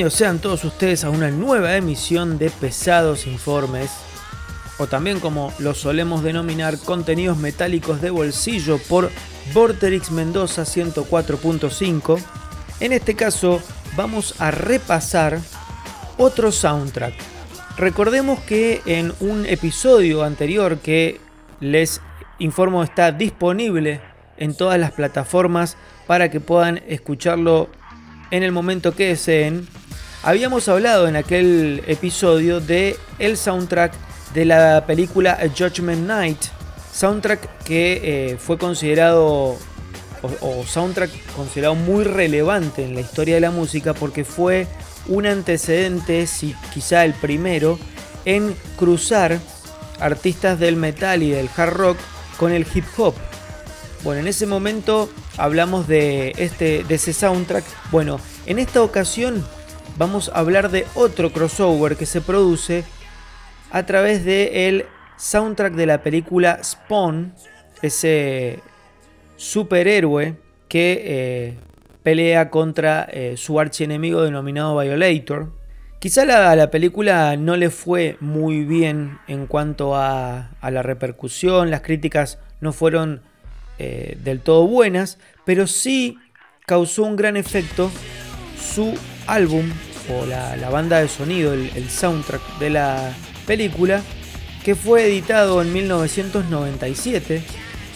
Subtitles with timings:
[0.00, 3.90] Bienvenidos sean todos ustedes a una nueva emisión de Pesados Informes,
[4.78, 9.10] o también como lo solemos denominar, contenidos metálicos de bolsillo por
[9.52, 12.18] Vorterix Mendoza 104.5.
[12.80, 13.60] En este caso
[13.94, 15.38] vamos a repasar
[16.16, 17.12] otro soundtrack.
[17.76, 21.20] Recordemos que en un episodio anterior que
[21.60, 22.00] les
[22.38, 24.00] informo está disponible
[24.38, 25.76] en todas las plataformas
[26.06, 27.68] para que puedan escucharlo
[28.30, 29.68] en el momento que deseen.
[30.22, 33.94] Habíamos hablado en aquel episodio de el soundtrack
[34.34, 36.38] de la película A Judgment Night,
[36.92, 39.56] soundtrack que eh, fue considerado
[40.42, 44.66] o, soundtrack considerado muy relevante en la historia de la música porque fue
[45.06, 47.78] un antecedente, si quizá el primero,
[48.26, 49.38] en cruzar
[50.00, 51.96] artistas del metal y del hard rock
[52.36, 53.14] con el hip hop.
[54.04, 57.64] Bueno, en ese momento hablamos de, este, de ese soundtrack.
[57.90, 59.46] Bueno, en esta ocasión
[59.96, 62.84] vamos a hablar de otro crossover que se produce
[63.70, 67.34] a través del soundtrack de la película Spawn,
[67.82, 68.60] ese
[69.36, 70.36] superhéroe
[70.68, 71.54] que eh,
[72.02, 75.52] pelea contra eh, su archienemigo denominado Violator.
[75.98, 81.82] Quizá la, la, película no le fue muy bien en cuanto a, la repercusión, las
[81.82, 83.20] críticas no fueron
[83.78, 86.16] eh, del todo buenas, pero sí
[86.66, 87.90] causó un gran efecto
[88.58, 88.94] su
[89.26, 89.70] álbum
[90.26, 93.14] la, banda de sonido, el, soundtrack de la
[93.46, 94.02] película,
[94.64, 97.42] que fue editado en 1997.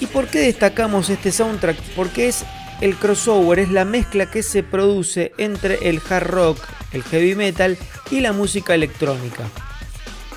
[0.00, 1.76] ¿Y por qué destacamos este soundtrack?
[1.96, 2.44] Porque es
[2.80, 6.58] el crossover, es la mezcla que se produce entre el hard rock,
[6.92, 7.78] el heavy metal
[8.10, 9.44] y la música electrónica.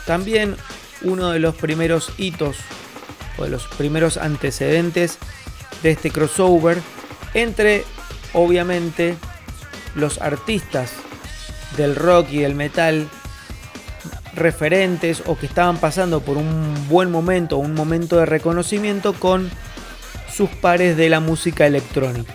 [0.05, 0.55] También
[1.01, 2.57] uno de los primeros hitos
[3.37, 5.17] o de los primeros antecedentes
[5.83, 6.79] de este crossover
[7.33, 7.83] entre,
[8.33, 9.15] obviamente,
[9.95, 10.91] los artistas
[11.75, 13.07] del rock y del metal
[14.33, 19.49] referentes o que estaban pasando por un buen momento, un momento de reconocimiento con
[20.33, 22.33] sus pares de la música electrónica.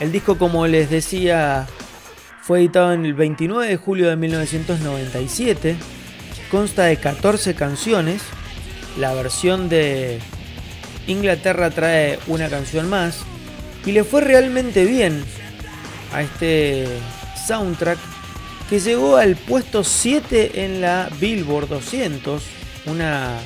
[0.00, 1.66] El disco, como les decía,
[2.42, 5.76] fue editado en el 29 de julio de 1997.
[6.50, 8.22] Consta de 14 canciones.
[8.98, 10.18] La versión de
[11.06, 13.20] Inglaterra trae una canción más
[13.86, 15.24] y le fue realmente bien
[16.12, 16.86] a este
[17.46, 17.98] soundtrack
[18.68, 22.42] que llegó al puesto 7 en la Billboard 200,
[22.86, 23.38] una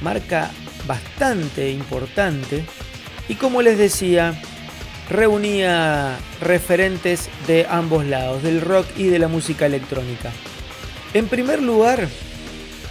[0.00, 0.50] marca
[0.86, 2.64] bastante importante
[3.28, 4.40] y como les decía,
[5.10, 10.30] reunía referentes de ambos lados, del rock y de la música electrónica.
[11.14, 12.08] En primer lugar,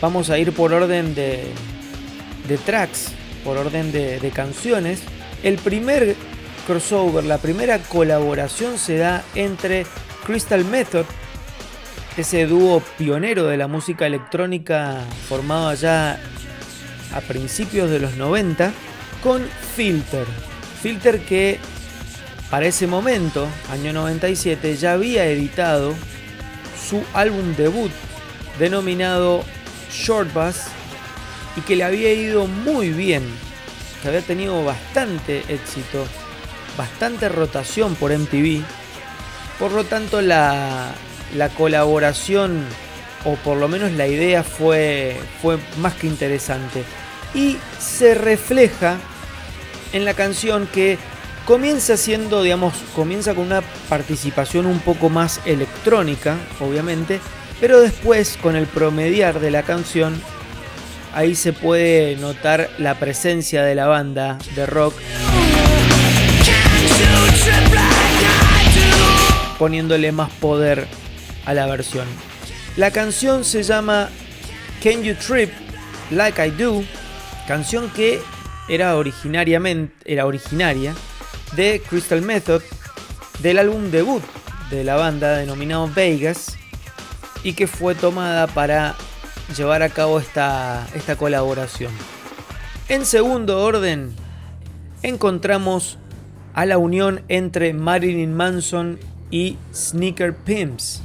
[0.02, 1.44] vamos a ir por orden de,
[2.48, 3.13] de tracks
[3.44, 5.02] por orden de, canciones.
[5.44, 6.16] El primer
[6.68, 9.86] crossover, la primera colaboración se da entre
[10.25, 11.06] Crystal Method,
[12.17, 16.19] ese dúo pionero de la música electrónica formado allá
[17.13, 18.72] a principios de los 90,
[19.23, 19.45] con
[19.75, 20.25] Filter.
[20.81, 21.59] Filter que
[22.50, 25.94] para ese momento, año 97, ya había editado
[26.89, 27.91] su álbum debut
[28.59, 29.44] denominado
[29.89, 30.68] Short Bass
[31.56, 33.24] y que le había ido muy bien,
[34.01, 36.06] que había tenido bastante éxito,
[36.77, 38.63] bastante rotación por MTV.
[39.59, 40.94] Por lo tanto, la,
[41.50, 42.63] colaboración,
[43.25, 46.83] o por lo menos la idea, fue, fue más que interesante.
[47.33, 48.98] Y se refleja
[49.94, 50.98] en la canción que
[51.45, 57.19] comienza siendo, digamos, comienza con una participación un poco más electrónica, obviamente,
[57.60, 60.22] pero después con el promediar de la canción
[61.13, 64.95] ahí se puede notar la presencia de la banda de rock.
[69.57, 70.88] Poniéndole más poder
[71.45, 72.07] a la versión.
[72.77, 74.09] La canción se llama
[74.83, 75.51] Can You Trip
[76.11, 76.83] Like I Do,
[77.47, 78.19] canción que
[78.67, 80.93] era originariamente era originaria
[81.55, 82.61] de Crystal Method
[83.39, 84.23] del álbum debut
[84.69, 86.57] de la banda denominado Vegas
[87.43, 88.95] y que fue tomada para
[89.55, 91.91] llevar a cabo esta, esta colaboración.
[92.88, 94.13] En segundo orden,
[95.01, 95.97] encontramos
[96.53, 98.99] a la unión entre Marilyn Manson
[99.29, 101.01] y Sneaker Pimps.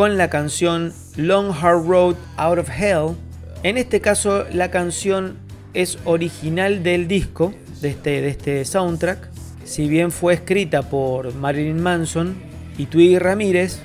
[0.00, 3.16] Con la canción Long Hard Road Out of Hell.
[3.62, 5.36] En este caso, la canción
[5.74, 7.52] es original del disco,
[7.82, 9.28] de este, de este soundtrack.
[9.64, 12.34] Si bien fue escrita por Marilyn Manson,
[12.78, 13.80] y Twiggy Ramírez,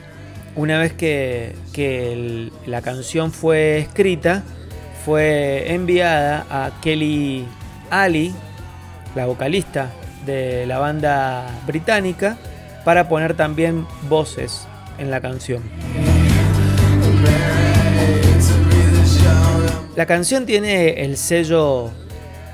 [0.56, 1.54] una vez que,
[2.66, 4.42] la canción fue escrita,
[5.04, 7.46] fue enviada a Kelly
[7.90, 8.34] Ali,
[9.16, 9.92] la vocalista
[10.26, 12.38] de la banda británica
[12.86, 14.66] para poner también voces
[14.98, 15.62] en la canción.
[19.96, 21.90] La canción tiene el sello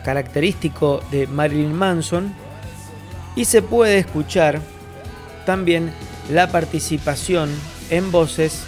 [0.06, 2.34] característico de Marilyn Manson
[3.36, 4.62] y se puede escuchar
[5.46, 5.92] también
[6.30, 7.50] la participación
[7.90, 8.62] en voces,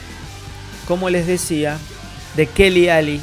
[0.87, 1.77] como les decía,
[2.35, 3.21] de Kelly Ali.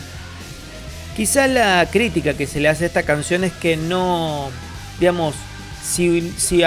[1.17, 4.51] Quizá la crítica que se le hace a esta canción es que no,
[5.01, 5.35] digamos,
[5.83, 6.63] si, si,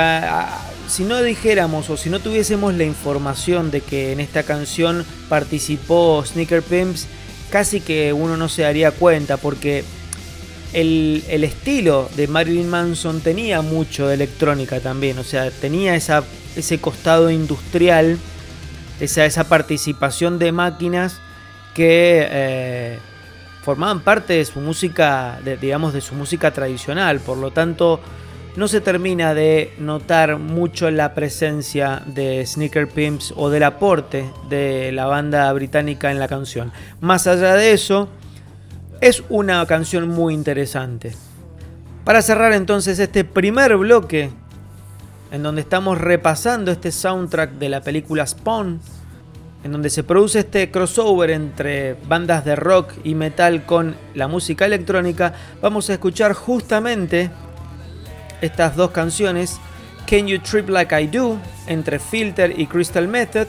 [0.90, 6.24] si no dijéramos o si no tuviésemos la información de que en esta canción participó
[6.26, 7.08] Sneaker Pimps,
[7.54, 9.84] casi que uno no se daría cuenta porque
[10.74, 16.24] el, estilo de Marilyn Manson tenía mucho de electrónica también, o sea, tenía esa,
[16.56, 18.18] ese costado industrial,
[19.00, 21.20] esa, esa participación de máquinas
[21.76, 23.00] que eh,
[23.62, 28.00] formaban parte de su música, digamos, de su música tradicional, por lo tanto
[28.56, 34.92] no se termina de notar mucho la presencia de Sneaker Pimps o del aporte de
[34.92, 36.72] la banda británica en la canción.
[37.02, 38.10] Más allá de eso,
[39.02, 41.16] es una canción muy interesante.
[42.04, 44.30] Para cerrar entonces este primer bloque,
[45.32, 48.80] en donde estamos repasando este soundtrack de la película Spawn,
[49.64, 54.66] en donde se produce este crossover entre bandas de rock y metal con la música
[54.66, 57.32] electrónica, vamos a escuchar justamente
[58.44, 59.60] estas dos canciones,
[60.06, 63.48] Can You Trip Like I Do, entre Filter y Crystal Method,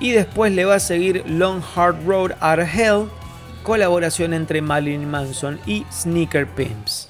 [0.00, 3.08] y después le va a seguir Long Hard Road Out of Hell,
[3.62, 7.09] colaboración entre Marilyn Manson y Sneaker Pimps.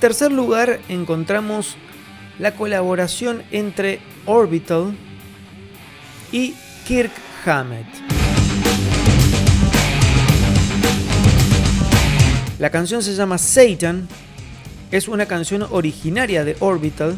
[0.00, 1.76] Tercer lugar encontramos
[2.38, 4.96] la colaboración entre Orbital
[6.32, 6.54] y
[6.86, 7.12] Kirk
[7.44, 7.86] Hammett.
[12.58, 14.08] La canción se llama Satan,
[14.90, 17.14] es una canción originaria de Orbital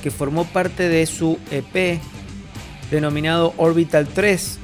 [0.00, 2.00] que formó parte de su EP
[2.90, 4.58] denominado Orbital 3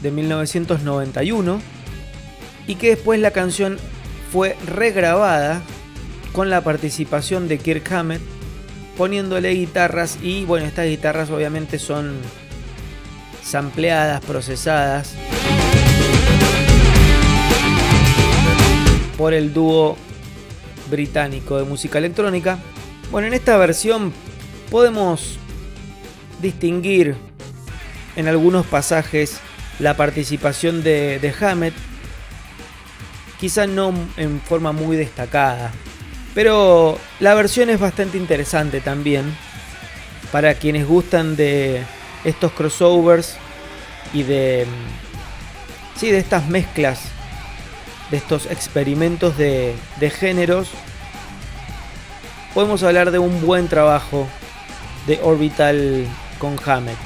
[0.00, 1.60] de 1991
[2.68, 3.78] y que después la canción
[4.30, 5.60] fue regrabada
[6.32, 8.22] con la participación de Kirk Hammett
[8.96, 12.16] poniéndole guitarras y bueno, estas guitarras obviamente son
[13.42, 15.14] sampleadas, procesadas
[19.16, 19.96] por el dúo
[20.90, 22.58] británico de música electrónica.
[23.10, 24.12] Bueno, en esta versión
[24.70, 25.38] podemos
[26.42, 27.16] distinguir
[28.16, 29.40] en algunos pasajes
[29.78, 31.74] la participación de, de Hammett,
[33.40, 35.72] quizá no en forma muy destacada,
[36.34, 39.34] pero la versión es bastante interesante también
[40.32, 41.82] para quienes gustan de
[42.24, 43.36] estos crossovers
[44.12, 44.66] y de
[45.96, 47.00] sí, de estas mezclas,
[48.10, 50.68] de estos experimentos de, de géneros.
[52.54, 54.26] Podemos hablar de un buen trabajo
[55.06, 56.06] de Orbital
[56.38, 56.96] con Hammett.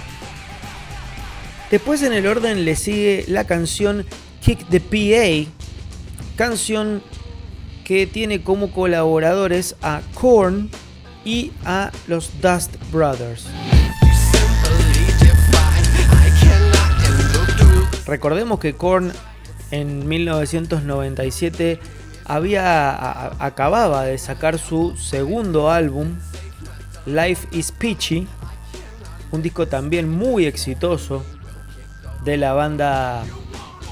[1.71, 4.07] Después en el orden le sigue la canción
[4.41, 5.51] Kick the PA,
[6.37, 7.03] canción
[7.85, 10.71] que tiene como colaboradores a Korn
[11.25, 13.47] y a los Dust Brothers.
[18.07, 19.13] Recordemos que Korn
[19.71, 21.79] en 1997
[22.25, 26.17] había acababa de sacar su segundo álbum
[27.07, 28.27] Life is Peachy,
[29.31, 31.23] un disco también muy exitoso
[32.25, 33.25] de la banda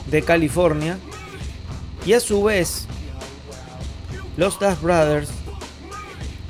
[0.07, 0.99] de California
[2.07, 2.89] y a su vez
[4.37, 5.31] los Dust Brothers,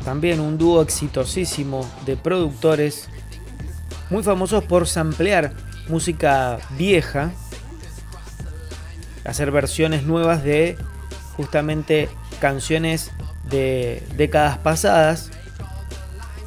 [0.04, 3.08] también un dúo exitosísimo de productores,
[4.10, 5.52] muy famosos por samplear
[5.88, 7.32] música vieja,
[9.24, 10.76] hacer versiones nuevas de
[11.36, 12.08] justamente
[12.40, 13.10] canciones
[13.48, 15.30] de décadas pasadas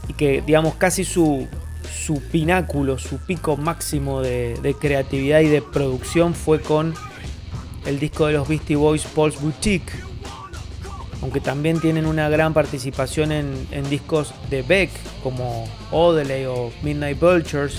[0.08, 1.48] y que digamos casi su,
[1.90, 6.94] su pináculo, su pico máximo de, de, creatividad y de producción fue con
[7.86, 9.92] el disco de los Beastie Boys Paul's Boutique
[11.26, 14.92] aunque también tienen una gran participación en, discos de Beck
[15.24, 17.78] como Odeley o Midnight Vultures.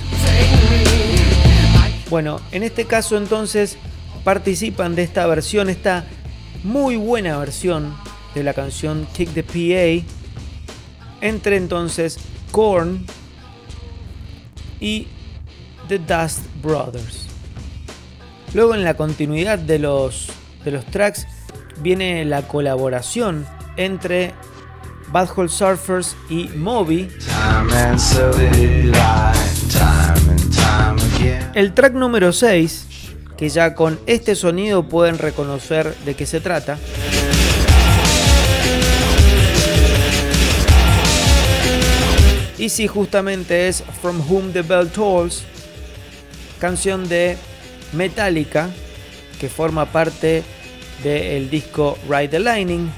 [2.11, 3.79] Bueno, en este caso entonces
[4.25, 6.07] participan de esta versión, esta
[6.65, 7.97] muy buena versión
[8.35, 10.05] de la canción Kick the PA,
[11.21, 12.19] entre entonces
[12.51, 13.07] Korn
[14.81, 15.07] y
[15.87, 17.29] The Dust Brothers.
[18.55, 20.31] Luego en la continuidad de los,
[20.65, 21.29] de los tracks
[21.83, 24.33] viene la colaboración entre
[25.13, 27.09] Bad Hole Surfers y Moby.
[31.55, 32.87] El track número 6,
[33.37, 36.79] que ya con este sonido pueden reconocer de qué se trata.
[42.59, 45.45] Y si justamente es From Whom the Bell Tolls,
[46.59, 47.37] canción de
[47.93, 48.71] Metallica,
[49.39, 50.43] que forma parte
[51.03, 52.91] del disco Ride the Lightning.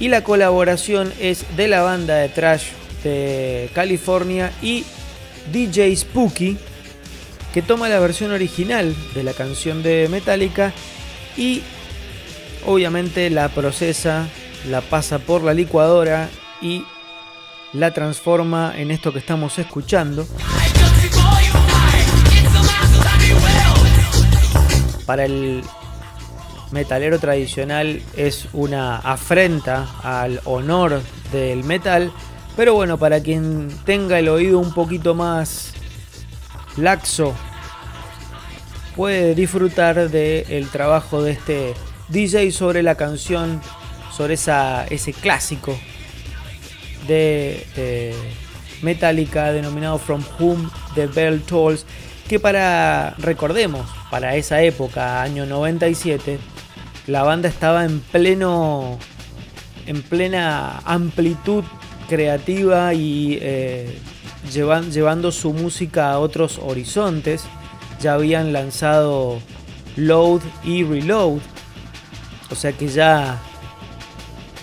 [0.00, 2.66] Y la colaboración es de la banda de trash
[3.02, 4.84] de California y
[5.52, 6.56] DJ Spooky,
[7.52, 10.72] que toma la versión original de la canción de Metallica
[11.36, 11.62] y
[12.66, 14.28] obviamente la procesa,
[14.68, 16.28] la pasa por la licuadora
[16.60, 16.84] y
[17.72, 20.26] la transforma en esto que estamos escuchando.
[25.06, 25.62] Para el
[26.70, 31.00] metalero tradicional es una afrenta al honor
[31.32, 32.12] del metal.
[32.56, 35.74] Pero bueno, para quien tenga el oído un poquito más
[36.76, 37.34] laxo,
[38.96, 41.74] puede disfrutar del trabajo de este
[42.08, 43.60] DJ sobre la canción,
[44.10, 45.78] sobre ese clásico
[47.06, 48.14] de
[48.82, 51.86] Metallica denominado From Whom the Bell Tolls,
[52.28, 56.38] que para, recordemos, para esa época, año 97,
[57.06, 58.98] la banda estaba en pleno.
[59.86, 61.64] en plena amplitud
[62.08, 63.98] creativa y eh,
[64.52, 67.44] llevando su música a otros horizontes.
[68.00, 69.40] Ya habían lanzado
[69.96, 71.40] Load y Reload.
[72.50, 73.38] O sea que ya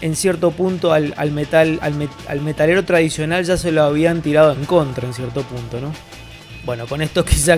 [0.01, 5.07] en cierto punto al, metal, al, metalero tradicional ya se lo habían tirado en contra
[5.07, 5.93] en cierto punto, ¿no?
[6.65, 7.57] Bueno, con esto quizá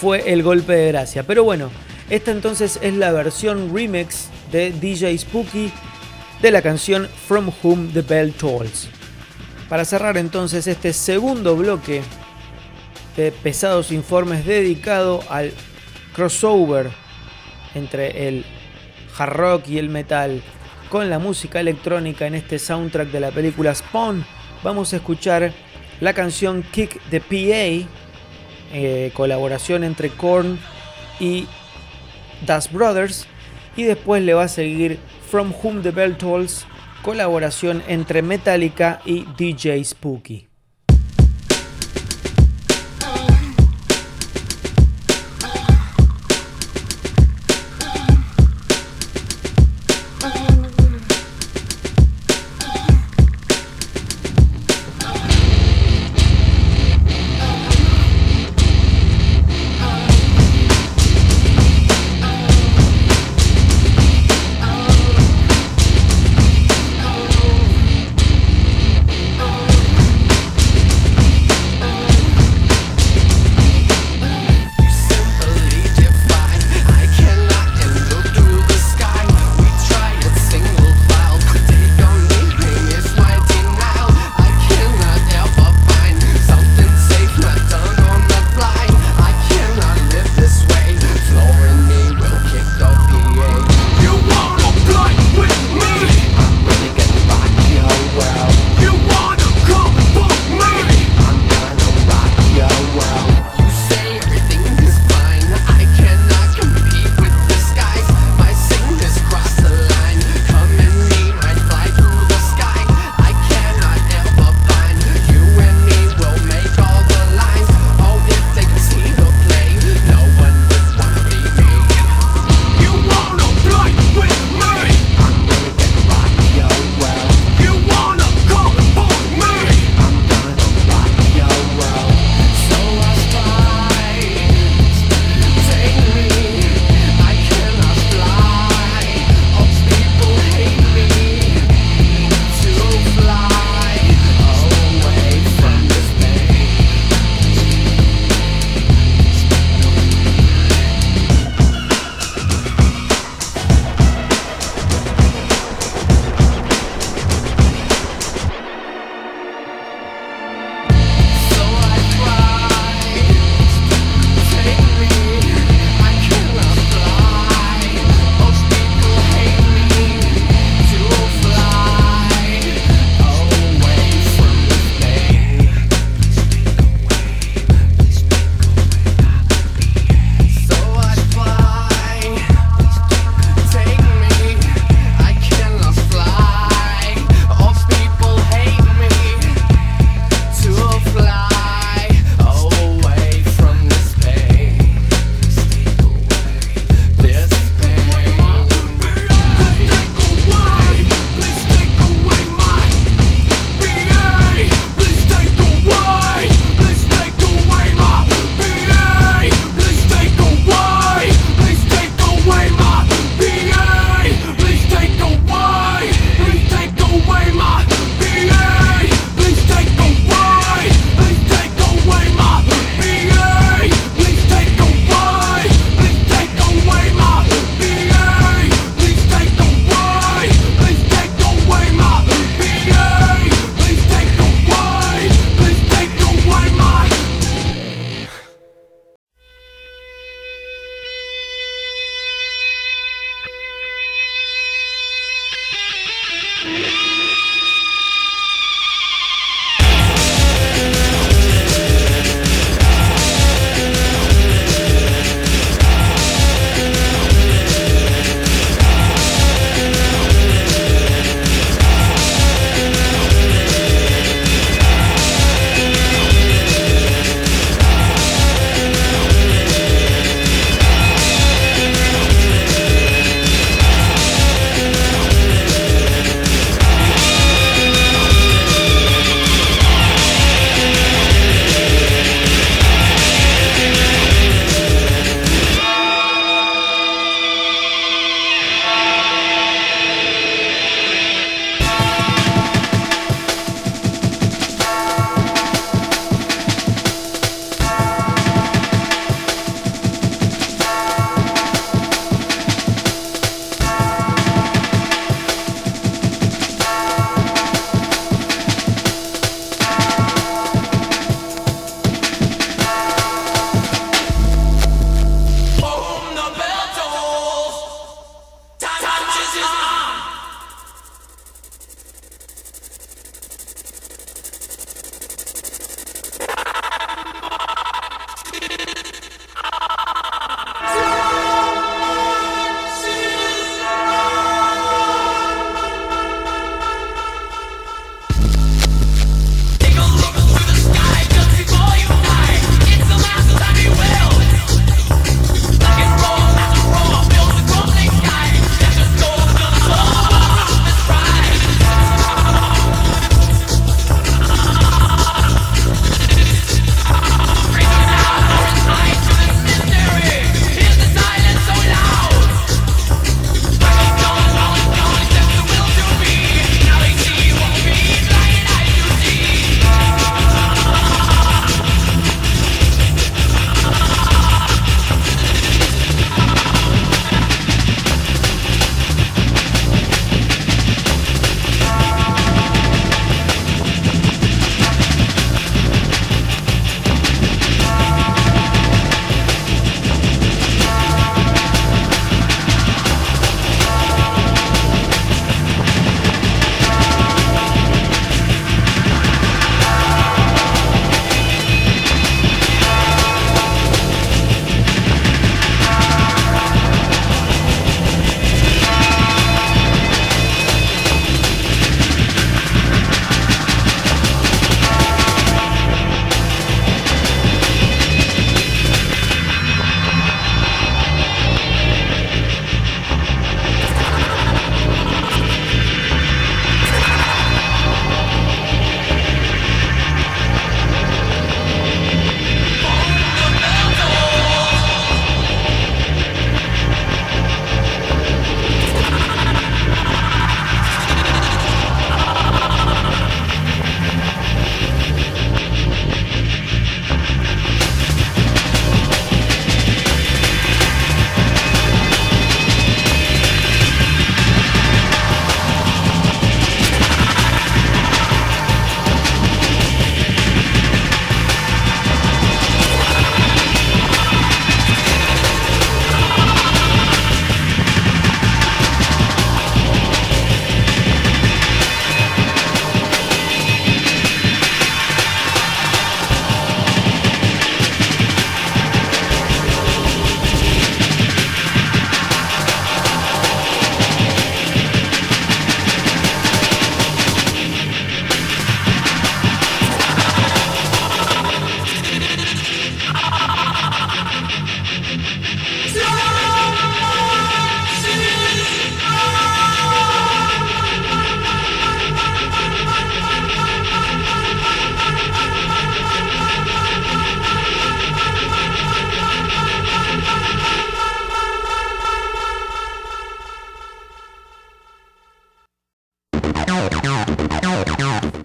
[0.00, 1.24] fue el golpe de gracia.
[1.24, 1.70] Pero bueno,
[2.08, 5.72] esta entonces es la versión remix de DJ Spooky
[6.40, 8.88] de la canción From Whom the Bell Tolls.
[9.68, 12.02] Para cerrar entonces este segundo bloque
[13.16, 15.52] de pesados informes dedicado al
[16.14, 16.90] crossover
[17.74, 18.44] entre el
[19.18, 20.42] hard rock y el metal
[20.88, 24.24] con la música electrónica en este soundtrack de la película Spawn,
[24.62, 25.52] vamos a escuchar
[26.00, 27.88] la canción Kick the PA,
[28.72, 30.58] eh, colaboración entre Korn
[31.20, 31.46] y
[32.46, 33.26] Das Brothers,
[33.76, 34.98] y después le va a seguir
[35.30, 36.66] From Whom the Bell Tolls,
[37.02, 40.47] colaboración entre Metallica y DJ Spooky.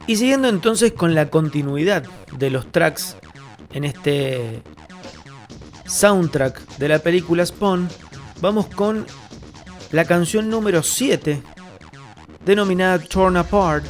[0.06, 2.04] Y siguiendo entonces con la continuidad
[2.38, 3.16] de los tracks
[3.72, 4.62] en este
[5.86, 7.90] soundtrack de la película Spawn,
[8.42, 9.06] vamos con
[9.92, 11.42] la canción número 7,
[12.46, 13.86] denominada Torn Apart,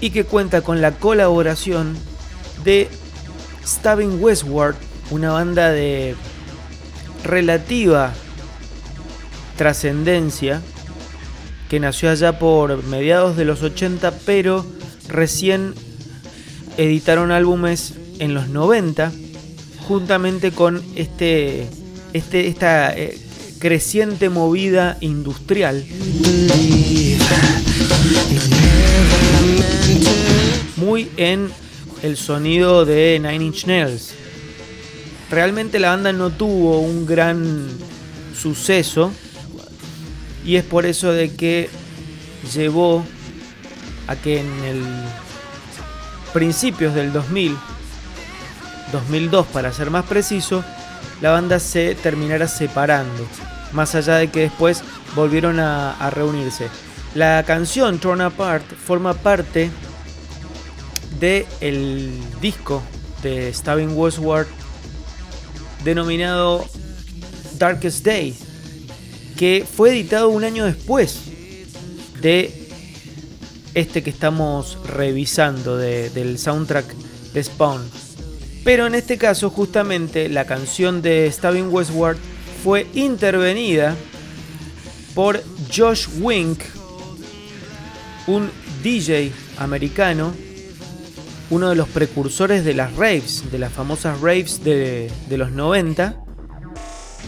[0.00, 1.96] y que cuenta con la colaboración
[2.64, 2.88] de
[3.64, 4.76] Stabbing Westward,
[5.10, 6.16] una banda de
[7.24, 8.12] relativa
[9.56, 10.62] trascendencia
[11.74, 14.64] que nació allá por mediados de los 80, pero
[15.08, 15.74] recién
[16.76, 19.10] editaron álbumes en los 90,
[19.88, 21.66] juntamente con este,
[22.12, 23.18] este, esta eh,
[23.58, 25.84] creciente movida industrial.
[30.76, 31.50] Muy en
[32.04, 34.12] el sonido de Nine Inch Nails.
[35.28, 37.66] Realmente la banda no tuvo un gran
[38.40, 39.10] suceso
[40.44, 41.70] y es por eso de que
[42.52, 43.04] llevó
[44.06, 44.84] a que en el
[46.32, 47.56] principios del 2000,
[48.92, 50.64] 2002 para ser más preciso,
[51.20, 53.26] la banda se terminara separando,
[53.72, 54.82] más allá de que después
[55.14, 56.68] volvieron a, reunirse.
[57.14, 59.70] La canción Torn Apart forma parte
[61.20, 62.82] del el disco
[63.22, 64.48] de Stavin Westward
[65.84, 66.66] denominado
[67.58, 68.36] Darkest Day,
[69.36, 71.20] que fue editado un año después
[72.20, 72.52] de
[73.74, 76.86] este que estamos revisando del soundtrack
[77.32, 77.82] de Spawn.
[78.64, 82.16] Pero en este caso justamente la canción de Stavin Westward
[82.62, 83.94] fue intervenida
[85.14, 85.42] por
[85.74, 86.60] Josh Wink,
[88.26, 88.50] un
[88.82, 90.32] DJ americano,
[91.50, 96.23] uno de los precursores de las raves, de las famosas raves de, los 90,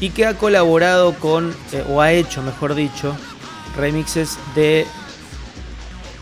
[0.01, 3.17] y que ha colaborado con, eh, o ha hecho, mejor dicho,
[3.77, 4.87] remixes de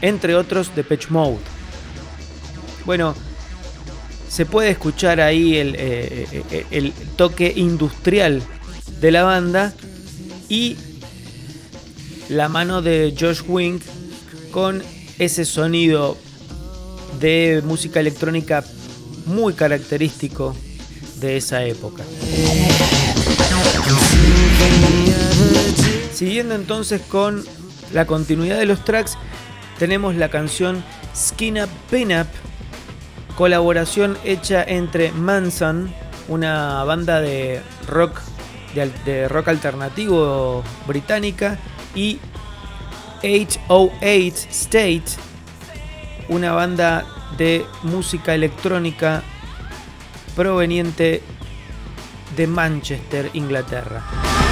[0.01, 1.39] entre otros de Patch Mode.
[2.85, 3.15] Bueno,
[4.29, 8.43] se puede escuchar ahí el, eh, eh, el, toque industrial
[9.01, 9.73] de la banda
[10.49, 10.77] y
[12.29, 13.83] la mano de Josh Wink
[14.51, 14.83] con
[15.19, 16.17] ese sonido
[17.21, 18.65] de música electrónica
[19.27, 20.55] muy característico
[21.21, 22.03] de esa época.
[26.15, 27.45] Siguiendo entonces con
[27.93, 29.19] la continuidad de los tracks,
[29.81, 32.29] tenemos la canción Skin Up Pin Up,
[33.37, 35.93] colaboración hecha entre Manson,
[36.29, 38.21] una banda de rock,
[39.05, 41.59] de, rock alternativo británica,
[41.97, 42.21] y
[43.25, 45.05] 808 State,
[46.29, 47.05] una banda
[47.37, 49.25] de música electrónica
[50.37, 51.23] proveniente
[52.37, 54.44] de Manchester, Inglaterra.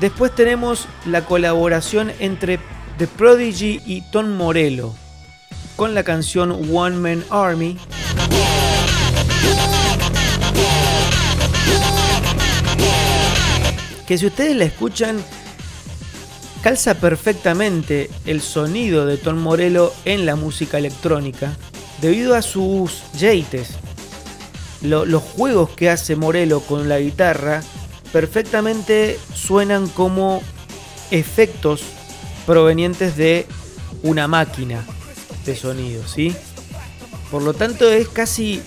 [0.00, 2.58] Después tenemos la colaboración entre
[2.96, 4.94] The Prodigy y Tom Morello
[5.76, 7.76] con la canción One Man Army.
[14.06, 15.22] Que si ustedes la escuchan,
[16.62, 21.54] calza perfectamente el sonido de Tom Morello en la música electrónica
[22.00, 23.74] debido a sus jeites.
[24.80, 27.62] los juegos que hace Morello con la guitarra
[28.12, 30.42] perfectamente suenan como
[31.10, 31.82] efectos
[32.46, 33.46] provenientes de
[34.02, 34.84] una máquina
[35.44, 36.34] de sonido, ¿sí?
[37.30, 38.62] Por lo tanto es casi...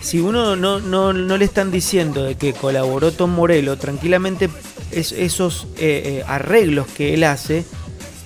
[0.00, 4.50] Si uno no, no, le están diciendo de que colaboró Tom Morello, tranquilamente
[4.90, 7.64] esos eh, eh, arreglos que él hace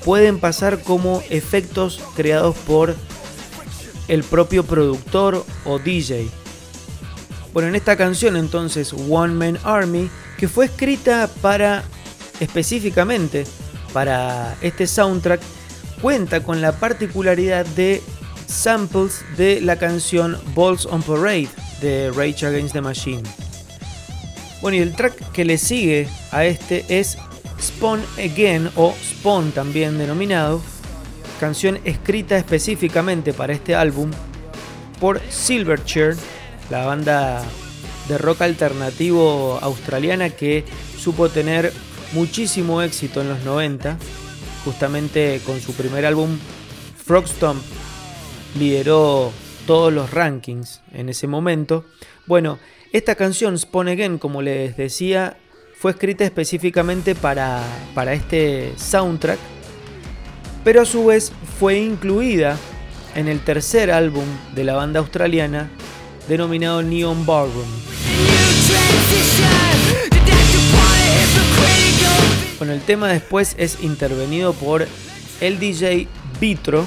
[0.02, 2.94] pueden pasar como efectos creados por
[4.08, 6.30] el propio productor o DJ.
[7.52, 11.84] Bueno, en esta canción entonces, One Man Army, que fue escrita para
[12.40, 13.46] específicamente
[13.92, 15.40] para este soundtrack,
[16.02, 18.02] cuenta con la particularidad de
[18.46, 21.48] samples de la canción Balls on Parade
[21.80, 23.22] de Rage Against the Machine.
[24.60, 27.16] Bueno, y el track que le sigue a este es
[27.60, 30.60] Spawn Again o Spawn también denominado,
[31.40, 34.10] canción escrita específicamente para este álbum
[35.00, 36.16] por Silverchair,
[36.70, 37.42] la banda
[38.08, 40.64] de rock alternativo australiana que
[40.98, 41.72] supo tener
[42.12, 43.98] muchísimo éxito en los 90,
[44.64, 46.38] justamente con su primer álbum
[47.04, 47.62] Frogstomp
[48.58, 49.32] lideró
[49.66, 51.84] todos los rankings en ese momento.
[52.26, 52.58] Bueno,
[52.92, 55.36] esta canción Spawn Again, como les decía,
[55.78, 57.62] fue escrita específicamente para,
[57.94, 59.38] para este soundtrack,
[60.64, 62.56] pero a su vez fue incluida
[63.14, 65.70] en el tercer álbum de la banda australiana
[66.28, 67.95] denominado Neon Ballroom.
[72.58, 74.86] Con el tema después es intervenido por
[75.40, 76.08] el DJ
[76.40, 76.84] Vitro,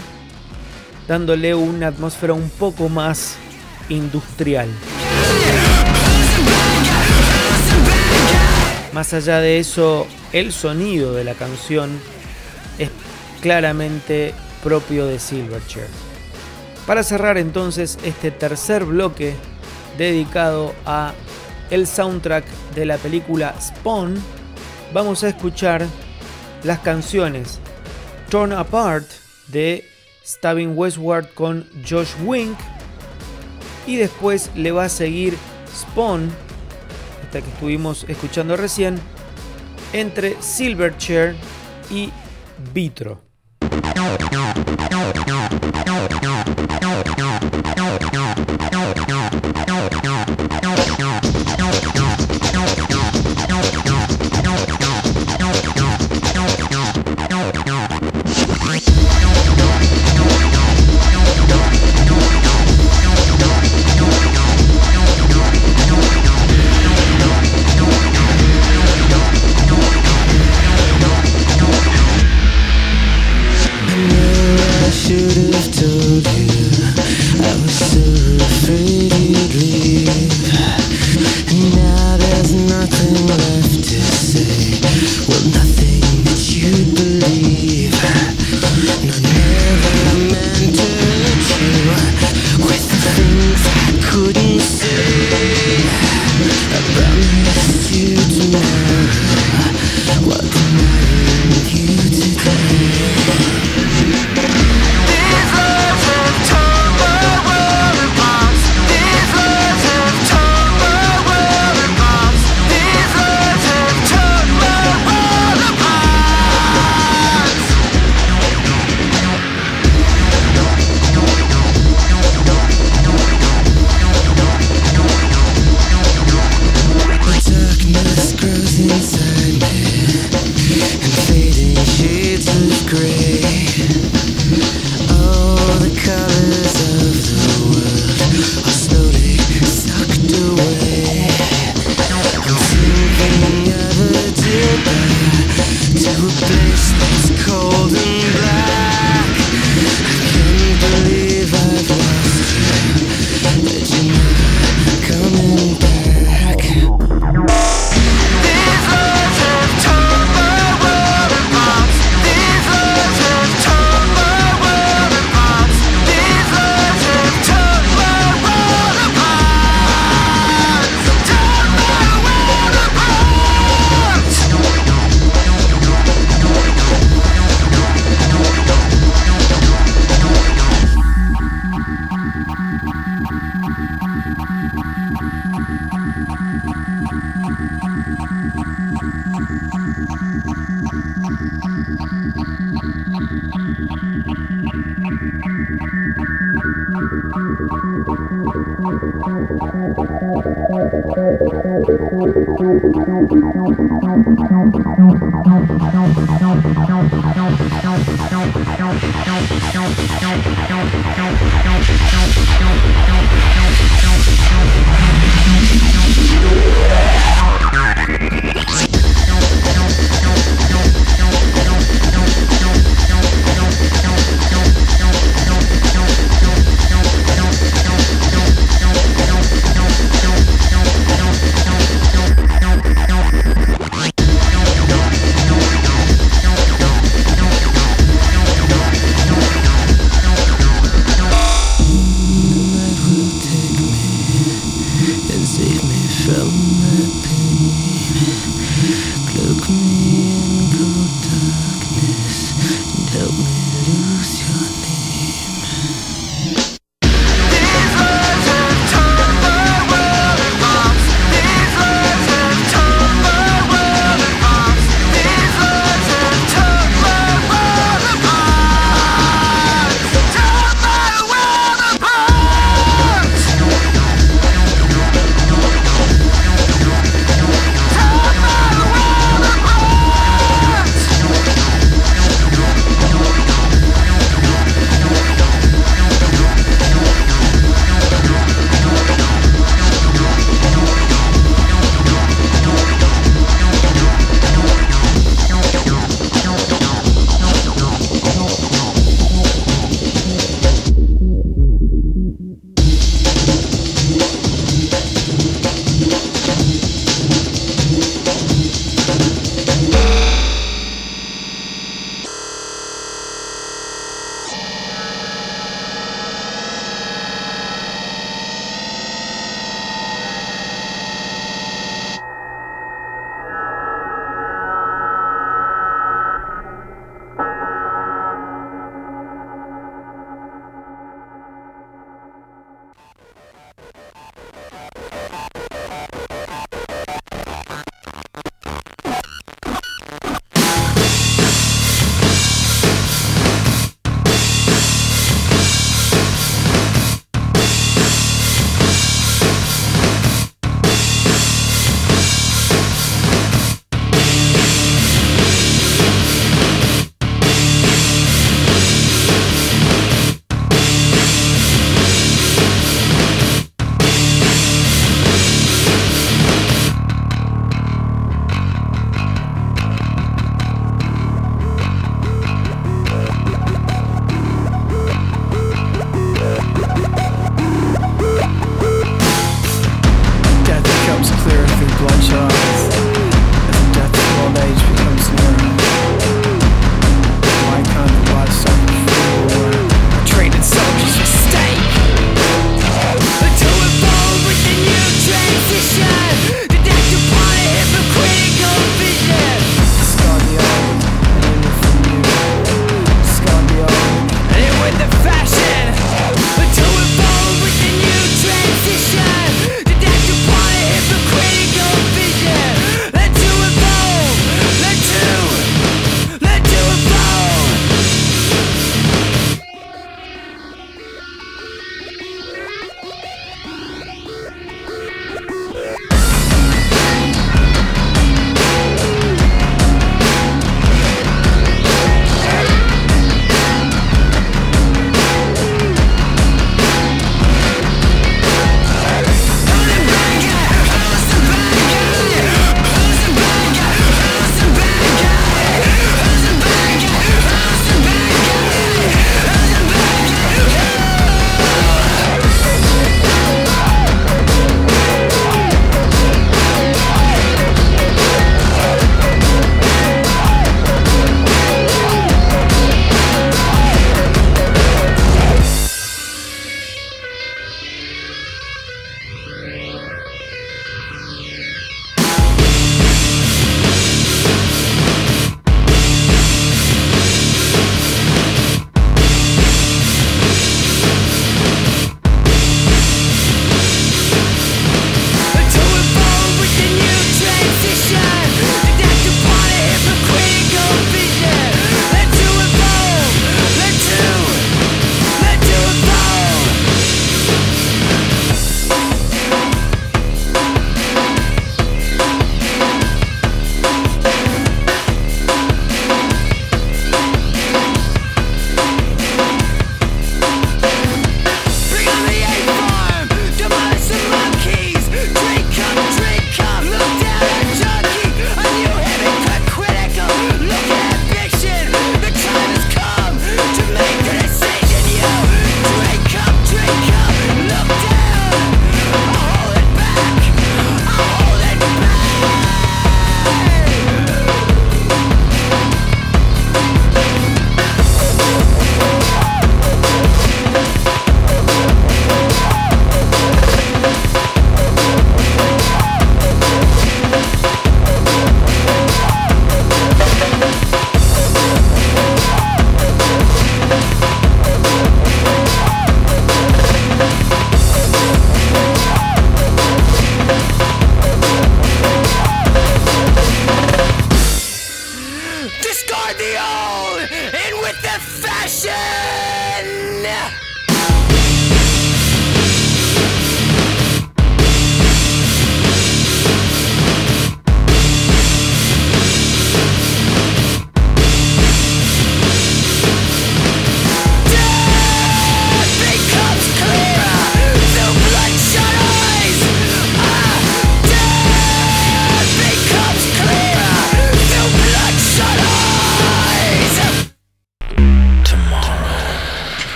[1.08, 3.36] dándole una atmósfera un poco más
[3.88, 4.68] industrial.
[8.94, 12.00] Más allá de eso, el sonido de la canción
[12.80, 12.90] es
[13.42, 15.88] claramente propio de Silverchair.
[16.88, 19.36] Para cerrar entonces este tercer bloque
[19.98, 21.14] dedicado a
[21.70, 22.46] el soundtrack
[22.76, 24.16] de la película Spawn,
[24.94, 25.86] vamos a escuchar
[26.64, 27.60] las canciones
[28.30, 29.08] Torn Apart
[29.48, 29.86] de
[30.26, 32.58] Stabbing Westward con Josh Wink
[33.88, 35.38] y después le va a seguir
[35.76, 36.30] Spawn,
[37.24, 39.00] esta que estuvimos escuchando recién,
[39.94, 41.36] entre Silverchair
[41.90, 42.12] y
[42.74, 43.22] Vitro.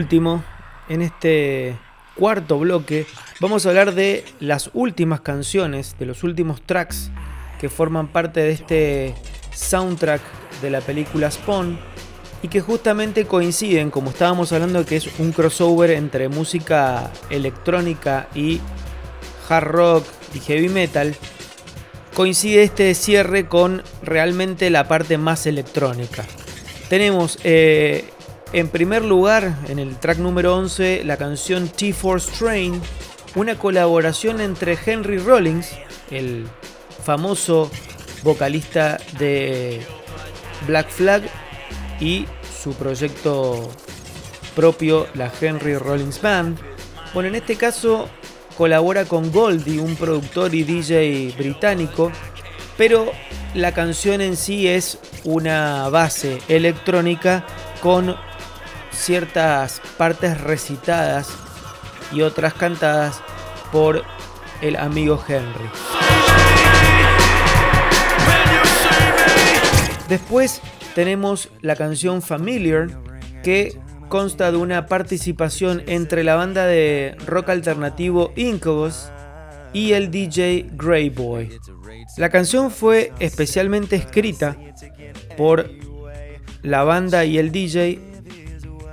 [0.00, 0.42] Último,
[0.88, 1.76] en este
[2.16, 3.06] cuarto bloque,
[3.38, 7.10] vamos a hablar de las últimas canciones, de los últimos tracks
[7.60, 9.14] que forman parte de este
[9.54, 10.22] soundtrack
[10.62, 11.78] de la película Spawn
[12.42, 18.58] y que justamente coinciden, como estábamos hablando, que es un crossover entre música electrónica y
[19.50, 21.14] hard rock y heavy metal.
[22.14, 26.24] Coincide este cierre con realmente la parte más electrónica.
[26.88, 28.10] Tenemos eh,
[28.52, 32.80] en primer lugar, en el track número 11, la canción T-Force Train,
[33.34, 35.70] una colaboración entre Henry Rollins,
[36.10, 36.46] el
[37.04, 37.70] famoso
[38.22, 39.80] vocalista de
[40.66, 41.22] Black Flag,
[42.00, 42.26] y
[42.62, 43.70] su proyecto
[44.56, 46.58] propio, la Henry Rollins Band.
[47.14, 48.08] Bueno, en este caso
[48.56, 52.10] colabora con Goldie, un productor y DJ británico,
[52.76, 53.10] pero
[53.54, 57.46] la canción en sí es una base electrónica
[57.80, 58.16] con
[59.00, 61.28] ciertas partes recitadas
[62.12, 63.22] y otras cantadas
[63.72, 64.04] por
[64.60, 65.70] el amigo Henry.
[70.08, 70.60] Después
[70.94, 72.88] tenemos la canción Familiar,
[73.42, 73.78] que
[74.08, 79.08] consta de una participación entre la banda de rock alternativo Incubus
[79.72, 81.58] y el DJ Greyboy.
[82.18, 84.56] La canción fue especialmente escrita
[85.36, 85.70] por
[86.62, 88.09] la banda y el DJ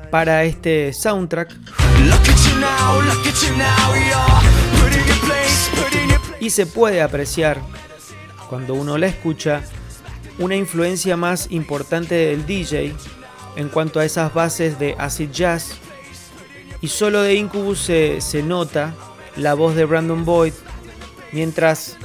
[0.10, 1.56] para este soundtrack.
[6.40, 7.60] Y se puede apreciar,
[8.50, 9.62] cuando uno la escucha,
[10.40, 12.94] una influencia más importante del DJ
[13.56, 15.72] en cuanto a esas bases de acid jazz.
[16.80, 18.94] Y solo de Incubus se, se nota
[19.36, 20.54] la voz de Brandon Boyd
[21.32, 21.98] mientras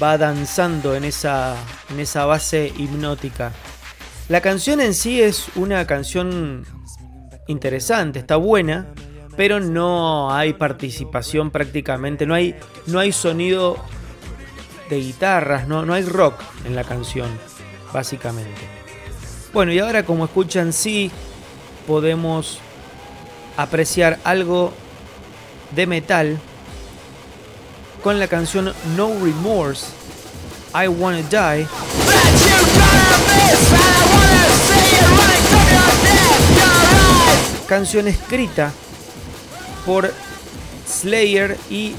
[0.00, 1.56] va danzando en esa,
[1.90, 3.52] en esa base hipnótica.
[4.28, 6.64] La canción en sí es una canción
[7.46, 8.86] interesante, está buena,
[9.36, 12.54] pero no hay participación prácticamente, no hay,
[12.86, 13.76] no hay sonido
[14.90, 16.34] de guitarras, no, no hay rock
[16.64, 17.28] en la canción,
[17.92, 18.60] básicamente.
[19.52, 21.10] Bueno, y ahora como escuchan, sí
[21.86, 22.58] podemos
[23.56, 24.72] apreciar algo
[25.74, 26.38] de metal
[28.02, 29.86] con la canción No Remorse,
[30.74, 31.66] I Wanna Die.
[37.72, 38.70] Canción escrita
[39.86, 40.12] por
[40.86, 41.94] Slayer y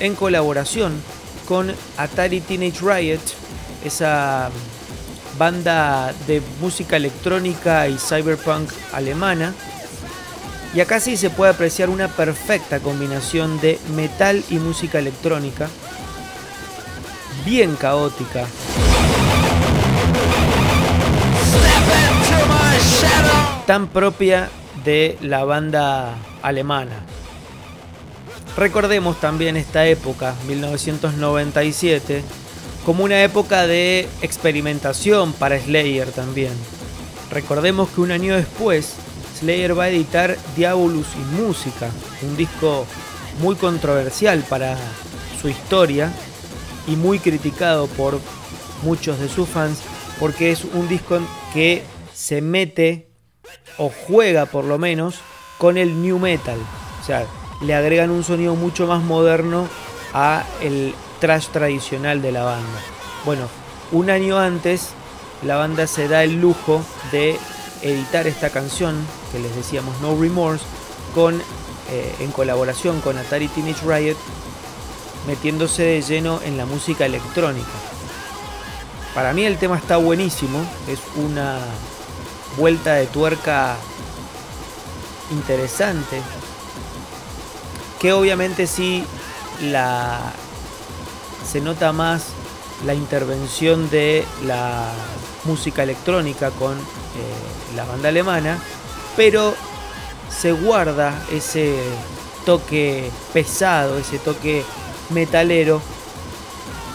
[0.00, 0.92] en colaboración
[1.46, 3.20] con Atari Teenage Riot,
[3.84, 4.50] esa
[5.38, 9.54] banda de música electrónica y cyberpunk alemana.
[10.74, 15.68] Y acá sí se puede apreciar una perfecta combinación de metal y música electrónica,
[17.44, 18.48] bien caótica.
[23.64, 24.50] Tan propia
[24.84, 27.04] de la banda alemana.
[28.56, 32.22] Recordemos también esta época, 1997,
[32.84, 36.52] como una época de experimentación para Slayer también.
[37.30, 38.94] Recordemos que un año después,
[39.40, 41.90] Slayer va a editar Diabolus y Música,
[42.22, 42.86] un disco
[43.40, 44.76] muy controversial para
[45.40, 46.12] su historia
[46.86, 48.20] y muy criticado por
[48.82, 49.80] muchos de sus fans
[50.20, 51.20] porque es un disco
[51.52, 51.82] que
[52.14, 53.08] se mete
[53.78, 55.16] o juega por lo menos
[55.58, 56.58] con el new metal.
[57.00, 57.26] O sea,
[57.60, 59.68] le agregan un sonido mucho más moderno
[60.12, 62.80] a el trash tradicional de la banda.
[63.24, 63.48] Bueno,
[63.92, 64.90] un año antes
[65.42, 66.82] la banda se da el lujo
[67.12, 67.38] de
[67.82, 68.96] editar esta canción
[69.30, 70.64] que les decíamos No Remorse
[71.14, 71.40] con
[71.90, 74.16] eh, en colaboración con Atari Teenage Riot
[75.26, 77.68] metiéndose de lleno en la música electrónica.
[79.14, 81.58] Para mí el tema está buenísimo, es una
[82.56, 83.76] vuelta de tuerca
[85.30, 86.20] interesante.
[88.00, 89.04] Que obviamente sí
[89.62, 90.20] la
[91.50, 92.24] se nota más
[92.84, 94.90] la intervención de la
[95.44, 96.82] música electrónica con eh,
[97.76, 98.58] la banda alemana,
[99.16, 99.54] pero
[100.30, 101.76] se guarda ese
[102.44, 104.64] toque pesado, ese toque
[105.10, 105.80] metalero,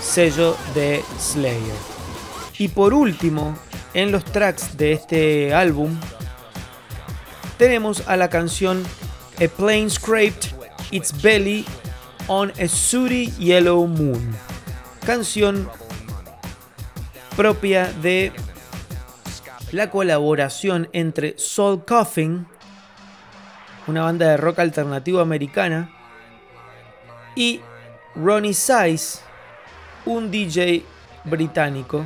[0.01, 1.75] sello de Slayer.
[2.57, 3.55] Y por último,
[3.93, 5.97] en los tracks de este álbum
[7.57, 8.83] tenemos a la canción
[9.35, 10.53] A Plane Scraped
[10.91, 11.65] Its Belly
[12.27, 14.35] on a Sooty Yellow Moon,
[15.05, 15.69] canción
[17.35, 18.31] propia de
[19.71, 22.47] la colaboración entre Soul Coffin,
[23.87, 25.91] una banda de rock alternativo americana,
[27.35, 27.61] y
[28.15, 29.19] Ronnie Size,
[30.05, 30.83] un DJ
[31.25, 32.05] británico.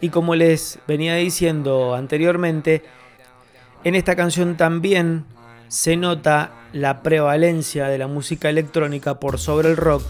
[0.00, 2.84] Y como les venía diciendo anteriormente,
[3.84, 5.24] en esta canción también
[5.68, 10.02] se nota la prevalencia de la música electrónica por sobre el rock.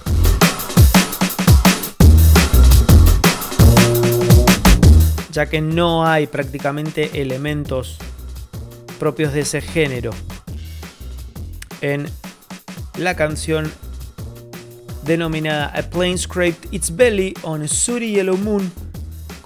[5.39, 7.97] ya que no hay prácticamente elementos
[8.99, 10.11] propios de ese género
[11.80, 12.09] en
[12.97, 13.70] la canción
[15.05, 18.72] denominada A Plane Scraped Its Belly on a Sooty Yellow Moon,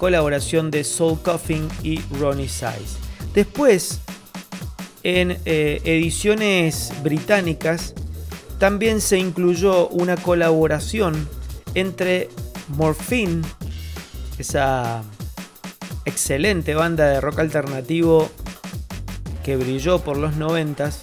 [0.03, 2.99] colaboración de Soul Coffin y Ronnie Size.
[3.33, 4.01] Después,
[5.01, 7.93] en eh, ediciones británicas,
[8.59, 11.29] también se incluyó una colaboración
[11.73, 12.27] entre
[12.67, 13.43] Morphine,
[14.37, 15.03] esa
[16.03, 18.29] excelente banda de rock alternativo
[19.41, 20.99] que brilló por los noventas,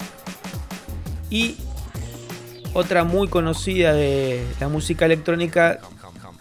[1.31, 1.55] y
[2.75, 5.79] otra muy conocida de la música electrónica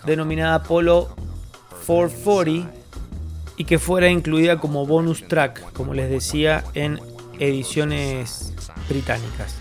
[0.05, 1.09] denominada Apollo
[1.87, 2.71] 440
[3.57, 6.99] y que fuera incluida como bonus track, como les decía, en
[7.39, 8.55] ediciones
[8.89, 9.57] británicas.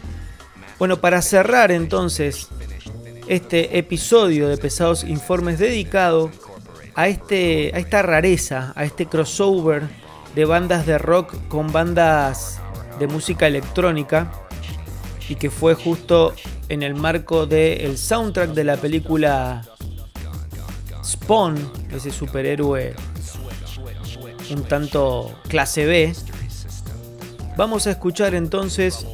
[0.77, 2.47] Bueno, para cerrar entonces
[3.27, 6.31] este episodio de Pesados Informes dedicado
[6.95, 9.83] a, este, a esta rareza, a este crossover
[10.35, 12.61] de bandas de rock con bandas
[12.99, 14.31] de música electrónica
[15.27, 16.33] y que fue justo
[16.69, 19.63] en el marco del soundtrack de la película
[21.09, 21.55] Spawn,
[21.91, 22.95] ese superhéroe
[24.51, 26.13] un tanto clase B.
[27.57, 29.05] Vamos a escuchar entonces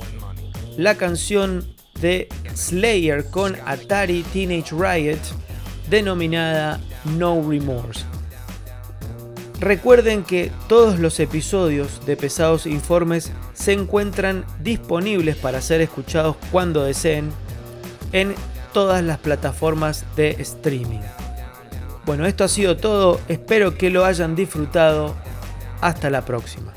[0.77, 1.65] la canción
[2.01, 5.19] de Slayer con Atari Teenage Riot
[5.89, 6.79] denominada
[7.17, 8.03] No Remorse.
[9.59, 16.83] Recuerden que todos los episodios de Pesados Informes se encuentran disponibles para ser escuchados cuando
[16.83, 17.31] deseen
[18.11, 18.35] en
[18.73, 20.99] todas las plataformas de streaming.
[22.05, 25.15] Bueno, esto ha sido todo, espero que lo hayan disfrutado.
[25.81, 26.74] Hasta la próxima.